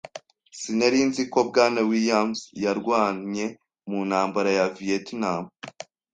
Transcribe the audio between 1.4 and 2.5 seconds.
Bwana Williams